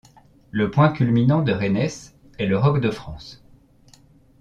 Le 0.49 0.71
point 0.71 0.91
culminant 0.91 1.43
de 1.43 1.51
Reynès 1.51 2.15
est 2.39 2.47
le 2.47 2.57
Roc 2.57 2.81
de 2.81 2.89
France. 2.89 3.43